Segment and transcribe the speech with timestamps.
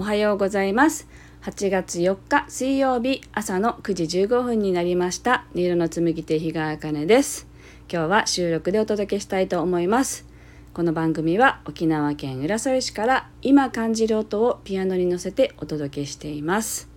[0.00, 1.06] おはようございます。
[1.42, 5.44] 8月4日水曜日朝の9時15分になりました。
[5.54, 7.46] 音色の紡手日川茜です。
[7.92, 10.24] 今日は収録でお届けしたいと思います。
[10.72, 16.88] この番組は沖縄県浦添市から今感じる音をピアノに乗せてお届けしています。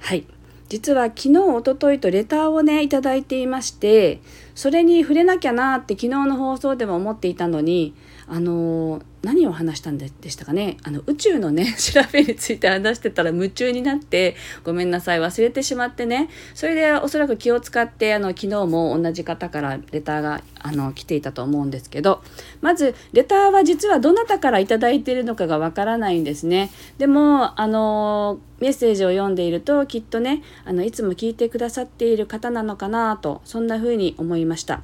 [0.00, 0.26] はい。
[0.68, 4.20] 実は昨日おとといとレターをねいただいていまして
[4.54, 7.94] それに触れなきゃなって昨日の放送でも思っていたのに
[8.26, 10.76] あの何を話したんでしたかね？
[10.82, 16.28] あの宇宙のね 調べについて話してたら夢中になってごめんなさい忘れてしまってね。
[16.54, 22.22] それでおそらく気を使ってあの昨日も同じ方からレターがあの来ていたと思うんですけど。
[22.60, 26.70] まずレターは実はどなたから頂いているのかがわからないんですね。
[26.98, 34.80] でもあのメッセージを読んでいるときっとねあのいつも聞いてくださっている方なのかなとそんな風に思いました。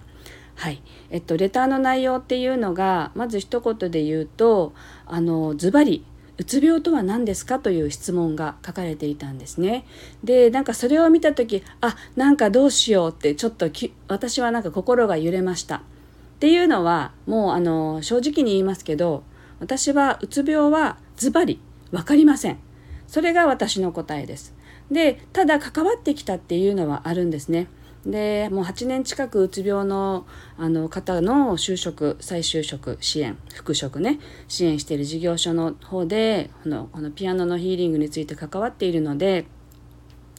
[0.60, 4.74] はいえっと、レターの内容っていうのがまず一言で言うと
[5.06, 6.04] あのズバリ
[6.36, 9.86] うつ病とは何ですかという質問が書かれていたんですね。
[10.22, 13.70] でなんかそれを見た時あなんかどうしようってちょっと
[14.08, 15.76] 私はなんか心が揺れました。
[15.76, 15.80] っ
[16.40, 19.22] ていうのはもうあの正直に言いますけど
[19.60, 21.58] 私はうつ病はズバリ
[21.90, 22.58] 分かりません。
[23.06, 24.54] それが私の答えです。
[24.90, 27.68] でただ関わってきたっていうのはあるんですね。
[28.06, 39.44] でもう8年近くうつ病のあの方の就職再就職支援復職ね支援している事業所の方でこのこのピアノのヒーリングについて関わっているので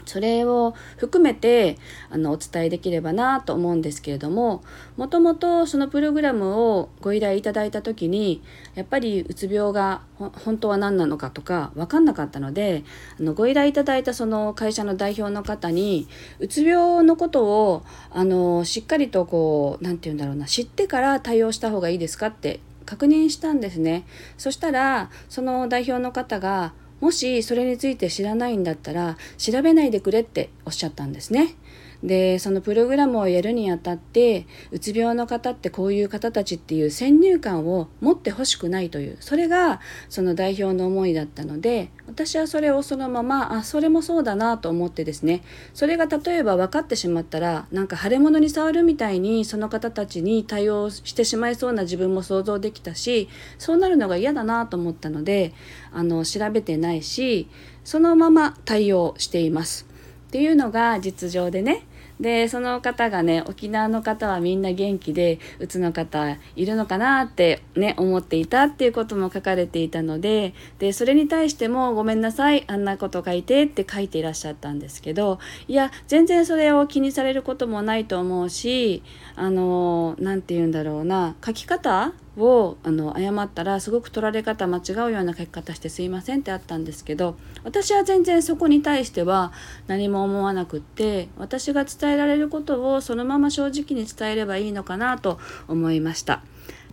[0.06, 1.78] それを含めて
[2.10, 4.64] あのお伝えできればなと思うんですけれども
[4.98, 8.42] もともとそのプログラムをご依頼いただいた時に
[8.76, 12.84] やっぱりうつ病が本当は何なのかとか分かんなかったので
[13.20, 16.08] あのご依頼いただいたその会社の代表の方に
[16.40, 24.04] うつ病のことをあのしっかりとこう何て言うんだろうな知ってから対応した方がいいですかって確認したんですね。
[24.38, 31.56] そしたらその代表の方がもしそれについて知らないんだったら調べないでくれっておっしゃったんですね。
[32.04, 45.44] でそのプログラムをやるにあたってうつ病の方ってこういう方たちっていう先入観を持ってほしくないというそれがその代表の思いだったので私はそれをそのままあそれもそうだなと思ってですね
[45.74, 55.54] それが例えば分かってしまったらなんか腫れ物に触るみたいにその方たちに対応してしまいそうな自分も想像できたしそうなるのが嫌だなと思ったので
[55.94, 57.48] あの調べてないし
[57.84, 59.88] そのまま対応しています。
[60.28, 61.86] っていうのが実情でね
[62.22, 79.02] でその方がね沖縄の方はみんな元気でうつの方いるのかなってね思っていたっていうことも書かれていたのででそれに対しても「ごめんなさいあんなこと書いて」って書いていらっしゃったんですけどいや全然それを気にされることもないと思うし
[79.36, 89.52] あの何て言うんだろうな書き方をあの誤ったらすごく取られ方間違うような書き方してすいませんってあったんですけど私は全然そこに対しては
[89.88, 96.42] 何も思わなくって私が伝えられることをそのまま正直に伝えればいいのかなと思いました。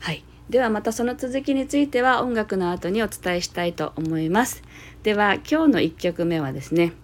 [0.01, 4.63] はいではまたその続きについては音楽の後にお伝えしたいと思います。
[5.03, 6.95] では今日の1曲目はですね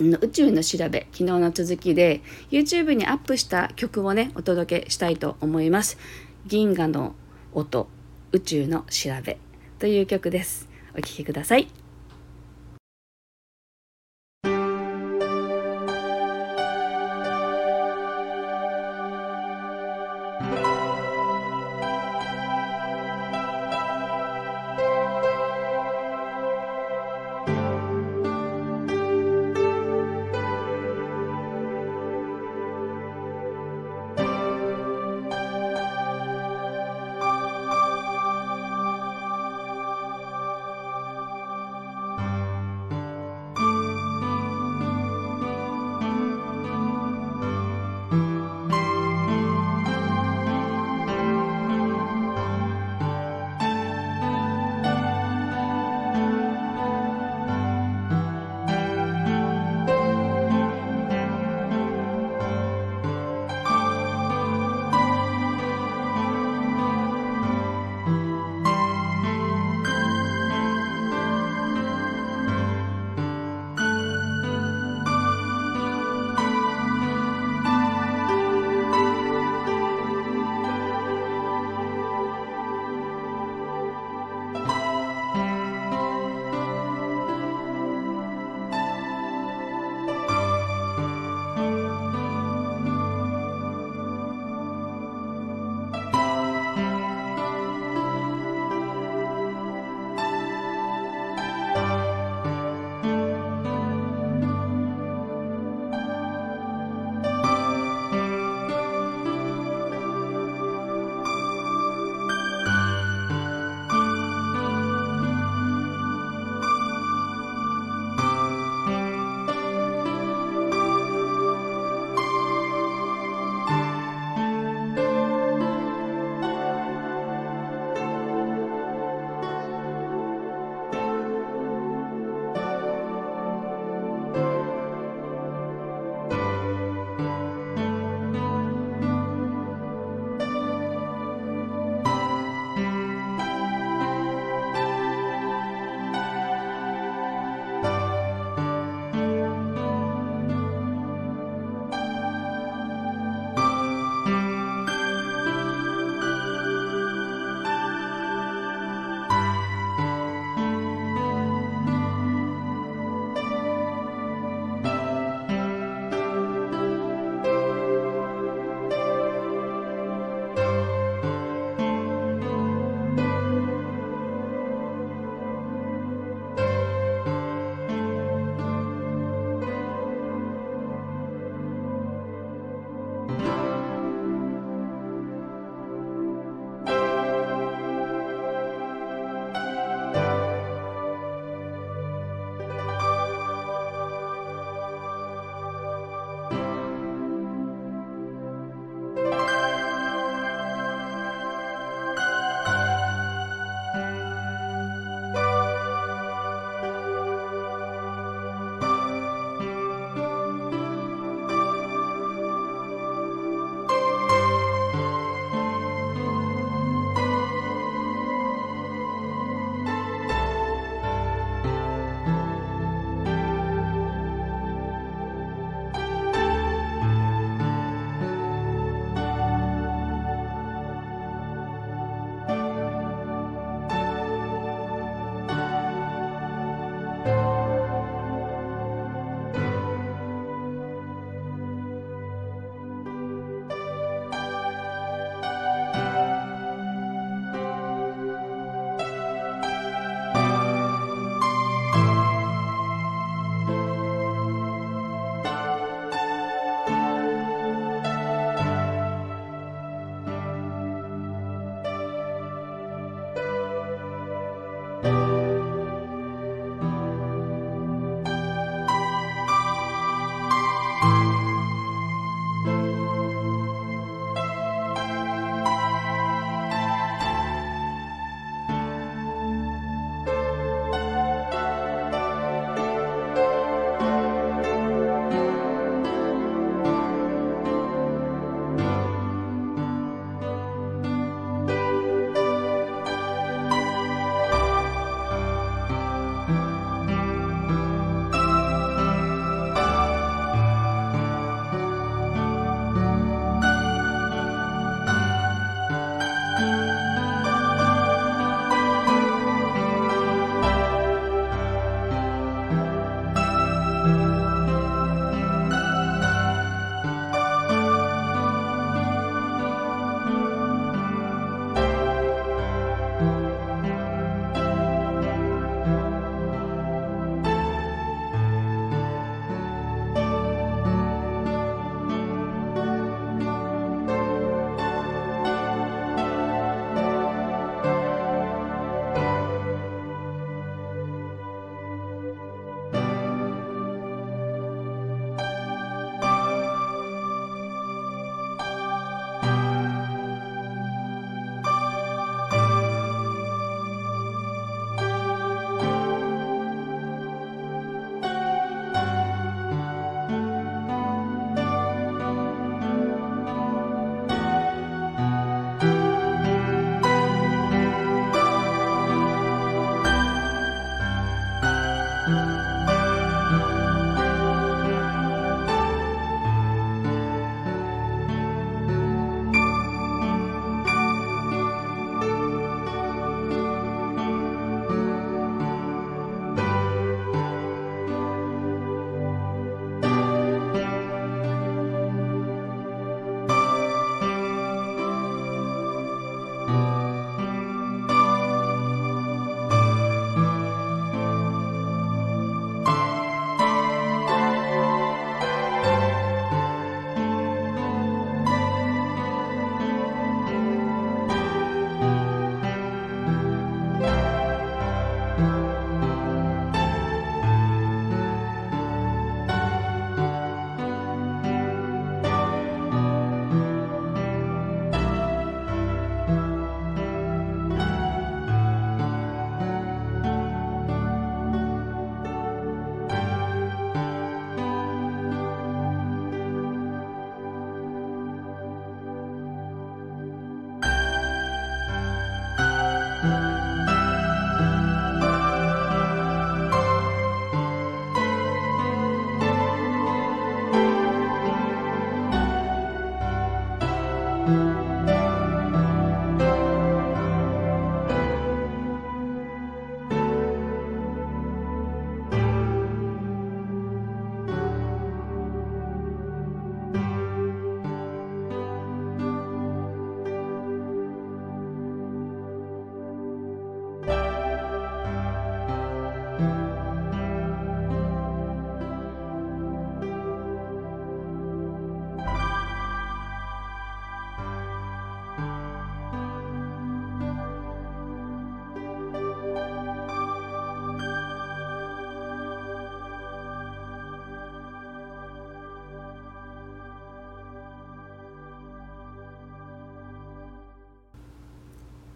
[0.00, 5.96] 宇宙の調べ昨日の続きで YouTube にアップした曲をねお届けしたいと思います。
[6.46, 7.14] 銀河の
[7.52, 7.88] 音
[8.32, 9.38] 宇宙の調べ
[9.78, 10.68] という曲です。
[10.94, 11.79] お聴きください。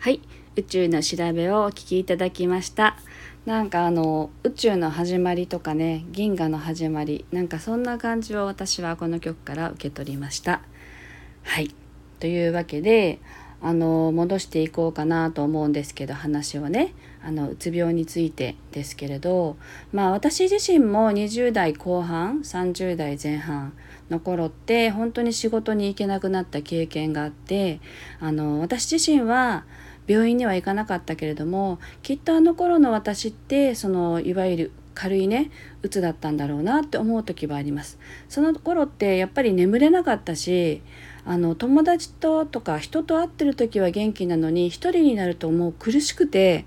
[0.04, 0.20] はい。
[0.54, 2.98] 宇宙の調べをお聞きいただきました。
[3.46, 10.60] なんかあの宇宙の始まりとかね銀河の始まりなんかそんな感じを私はこの曲から受け取りました。
[11.42, 11.74] はい。
[12.20, 13.18] というわけで
[13.62, 16.92] あの戻していこうかなと思うんですけど話をね
[17.22, 19.56] あのうつ病についてですけれど
[19.90, 23.72] まあ私自身も20代後半30代前半
[24.10, 27.80] の頃って本当に仕事に行けなくなった経験があって
[28.20, 29.64] あの私自身は
[30.06, 35.50] 病院には行かなかったけれどもきっとあの頃の私ってそのいわゆる軽いね
[35.82, 37.98] うつだったんだろうなって思う時はあります。
[38.28, 40.82] その頃ってやっぱり眠れなかったし
[41.24, 46.64] あの友達ととか人と会ってる時は元気なのに一人になるともう苦しくて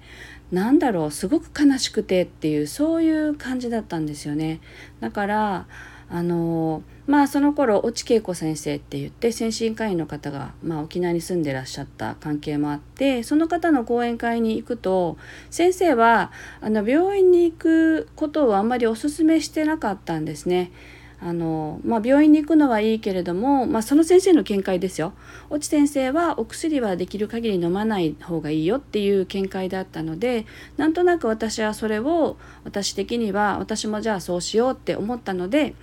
[0.52, 4.60] なんだろうすごく悲しくてっていうそういう感じだったんですよね。
[5.00, 5.68] だから
[6.10, 15.18] あのまあその頃越智恵子先生って言って精神科医の方が、まあ、沖縄に住んでらっしゃった関係もあってその方の講演会に行くと
[15.50, 20.72] 先生はあの病院に行くことをあんまりお勧めしてなかったんですね。
[21.20, 25.14] あのまあ、病院に行くのはいいけれども、まあ、その先生の見解ですよ
[25.50, 30.46] 越智先生はお薬はできる限り飲まない方がいいよっていう見解だったので
[30.78, 35.74] なんとなく私はそれを私的には私もじゃあそうしようって思ったので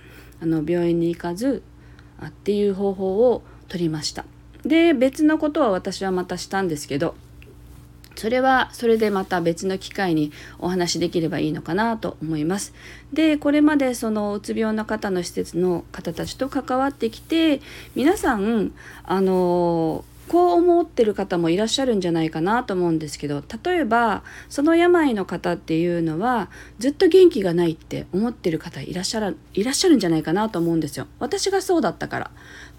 [0.41, 1.63] あの病院に行かず
[2.19, 4.25] あっていう方法を取りました
[4.63, 7.15] で別のことは私はまたしたんですけど
[8.15, 12.73] それはそれでまた別の機会にお話しできればいいのかなと思います。
[13.13, 17.61] でこれまでそのうつ病の方の施設の方たちと関わってきて
[17.93, 18.71] 皆さん
[19.03, 31.07] あのこう思ってる方もいらっしゃるんじゃないかなと思うんですけど例えばその病の方っていうのはずっと元気がないって思ってる方いらっしゃるいらっしゃるんじゃないかなと思うんですよ。
[31.19, 32.31] 私がそうだったから。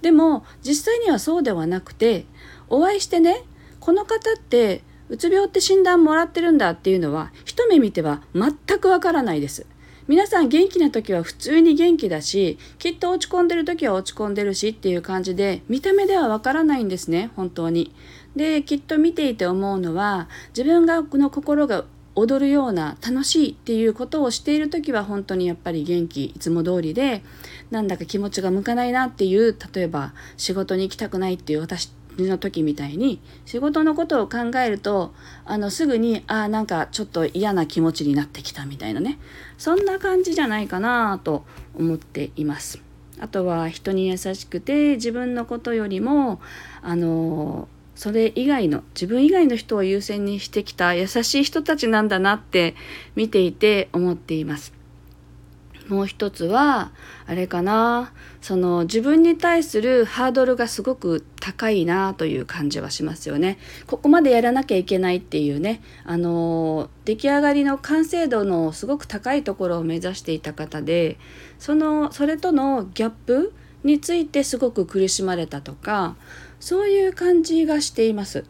[0.02, 2.26] でも実際にはそうではなくて
[2.68, 3.44] お会いしてね
[3.80, 9.66] この方ってうつ病って診断もらってるんだっていうのは一目見ては全くわからないです。
[10.08, 17.92] 皆さん元気な時は普通に元気だしきっと落ち込んでる時は落ち込んでるしっていう感じで見た目ではわからないんですね本当に。
[18.36, 21.84] できっと見ていて思うのは自分がこの心が
[22.14, 27.22] 踊るような楽しいっていうことをしている時は本当にやっぱり元気いつも通りで
[27.70, 31.90] なんだか気持ちが向かないなっていう例えば仕事に行きたくないっていう私
[32.24, 35.12] の時みたいに仕事のことを考えると
[35.44, 39.18] あのすぐにあなんかちょっと嫌な気持ちになってきたみたいなね
[39.58, 41.44] そんな感じじゃないかなと
[41.78, 42.82] 思っています。
[43.18, 46.38] あとは人に優しくて自分のことよりも
[46.82, 52.74] あのそれ以外の自分以外の人を優先にしてきた優しい人たちなんだなって
[53.14, 54.75] 見ていて思っています。
[55.88, 56.90] もう一つは
[57.26, 63.58] あれかなその自分に対するハードルがすごく高いなという感じはしますよね。
[63.86, 71.18] ここまでやらなきゃいけないっていうねあの出来上がりの完成度のすごく高いところを目指していた方で
[71.58, 73.52] そのそれとのギャップ
[73.84, 76.16] についてすごく苦しまれたとか
[76.58, 78.44] そういう感じがしています。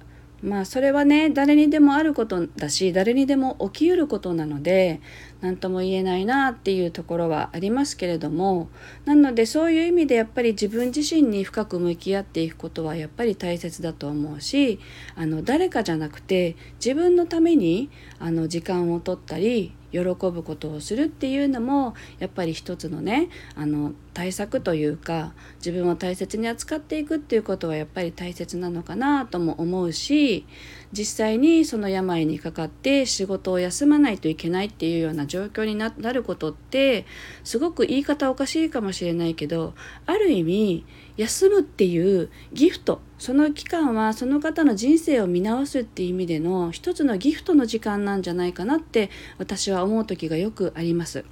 [0.46, 5.00] まあそれはね誰にでもあることだし誰にでも起きうることなので
[5.40, 8.68] 何とも言えないなっていうところはありますけれども
[9.06, 14.78] なのでそういう意味でやっぱり自分自身に深く向き合っていくことはやっぱり大切だと思うし
[15.16, 30.46] あの誰かじゃなくて自分のためにあの時間を取ったり喜ぶことをするっていうのもやっぱり一つのねあの対策というか自分を大切に扱っていくっていうことはやっぱり大切なのかなとも思うし
[30.92, 37.04] 実際にその病にかかって仕事を休まないといけないっていうような状況になることって
[37.44, 39.74] すごく言い方おかしいかもしれないけど
[40.06, 40.86] ある意味
[41.16, 51.24] 休むっていうギフトその期間はその方の人生を見直すっていう意味での一つのギフトの時間なんじゃないかなって私は思う時がよくあります。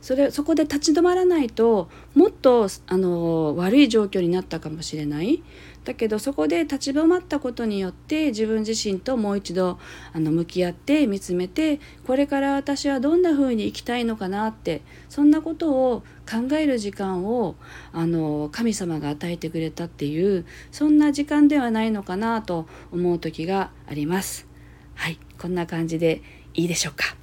[0.00, 5.42] それそこで立ち止まらないともっとあの悪い状況になったかもしれない
[5.86, 9.78] だけどそこで立ち止まったことによって自分自身ともう一度
[10.12, 17.54] あの向き合って見つめてこれから私はどんな風に生きたいのかなってそんなことを考える時間を
[17.92, 24.48] あの神様が与えてくれたっていうそんな時間ではないのかなと思う時があります。
[24.96, 26.20] はいこんな感じで
[26.54, 27.14] いいでしょうか。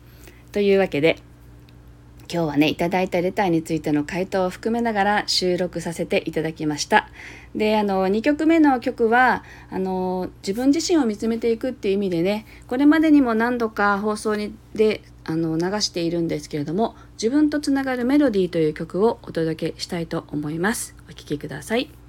[0.54, 1.18] というわけで
[2.34, 7.08] 今日はねいただいたレターについての回答を含めながら収録させていただきました。
[7.54, 20.96] であの2曲目の曲はあの自分自身を見つめていくっていう意味でねこれまでにも何度か放送にであの流しているんですけれども「自分とつながるメロディー」という曲をお届けしたいと思います。
[21.08, 22.03] お聴きください。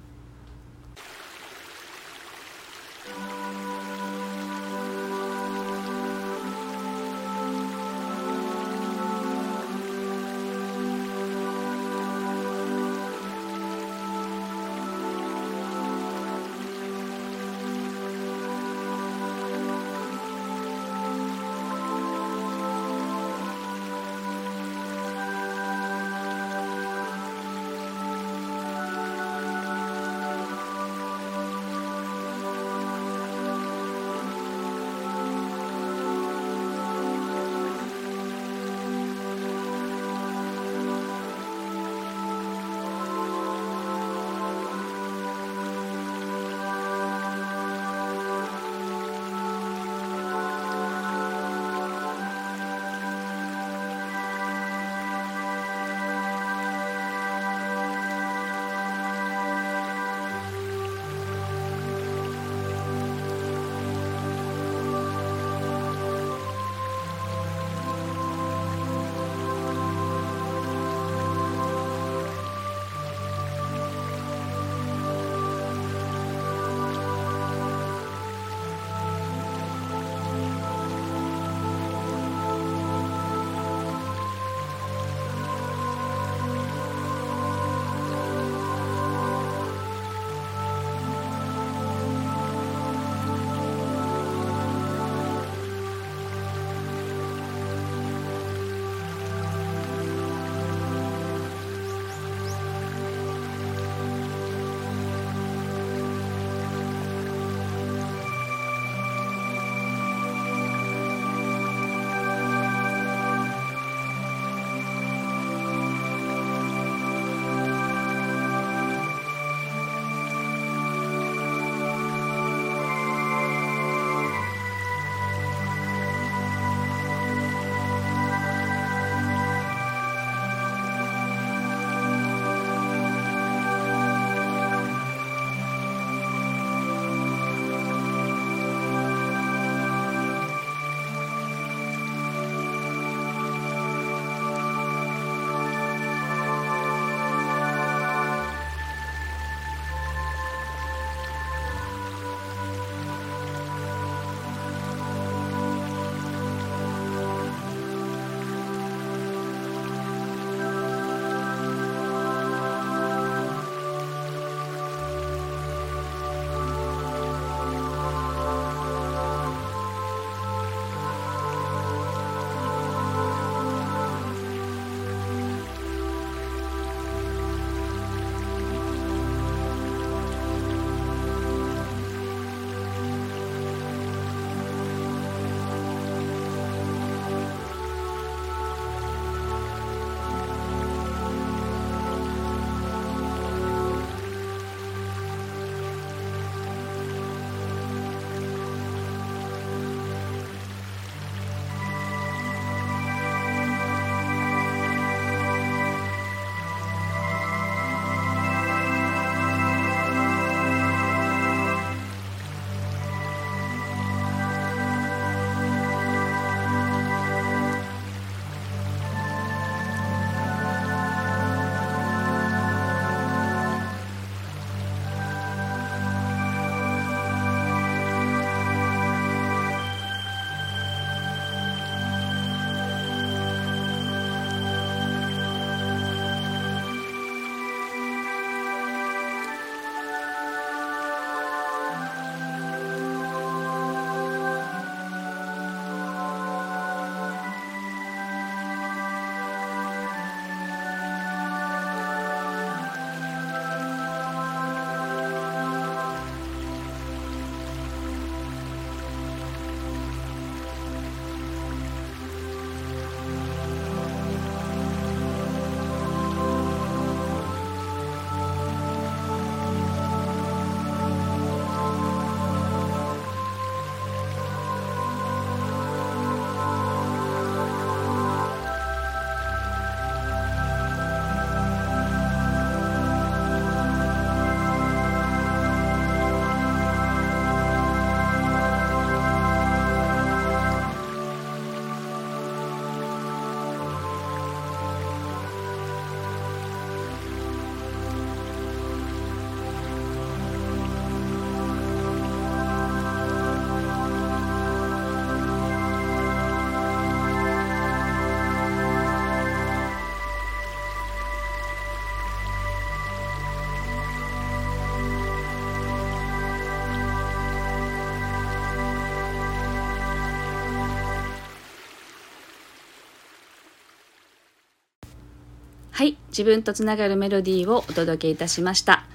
[325.95, 329.05] はい自分とつながるメロディーをお届けいたしました。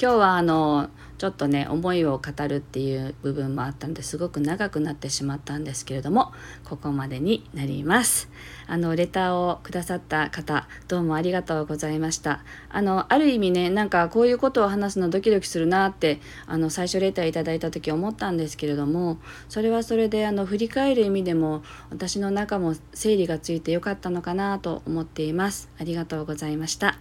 [0.00, 6.32] 今日はあのちょっとね思いを語るっていう部分もあったのですごく長くなってしまったんですけれども
[6.64, 8.30] ここまでになります。
[8.68, 12.44] あのレターをくださった方どうもありがとうございました。
[12.68, 25.68] あのある意味ねなんかこういうことを話すのドキドキするなってあの最初レターいただいた時思ったんですけれどもそれはそれであの振り返る意味でも私の中も整理がついてよかったのかなと思っています。
[25.80, 26.96] ありがとうございました。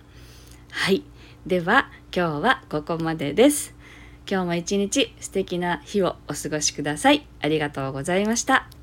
[0.71, 1.03] はい。
[1.47, 3.73] では今日はここまでです
[4.29, 7.25] 今日も一日素敵な日をお過ごしください。
[7.39, 8.76] ありがとうございました。